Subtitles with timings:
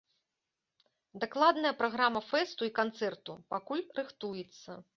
[1.23, 4.71] Дакладная праграма фэсту і канцэрту пакуль рыхтуецца.